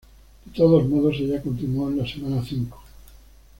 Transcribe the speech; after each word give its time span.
De 0.45 0.51
todos 0.51 0.83
modos, 0.89 1.15
ella 1.19 1.43
continuó 1.43 1.87
en 1.89 1.99
la 1.99 2.07
semana 2.07 2.43
cinco. 2.43 2.81